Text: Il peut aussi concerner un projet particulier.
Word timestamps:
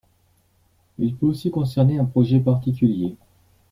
Il 0.97 1.13
peut 1.15 1.27
aussi 1.27 1.51
concerner 1.51 1.99
un 1.99 2.05
projet 2.05 2.39
particulier. 2.39 3.15